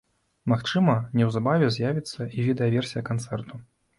Магчыма, 0.53 0.95
неўзабаве 1.19 1.69
з'явіцца 1.75 2.19
й 2.37 2.47
відэаверсія 2.47 3.03
канцэрту. 3.13 3.63